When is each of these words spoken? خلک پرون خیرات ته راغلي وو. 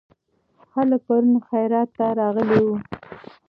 خلک 0.71 1.01
پرون 1.07 1.35
خیرات 1.49 1.89
ته 1.97 2.05
راغلي 2.19 2.59
وو. 2.65 2.75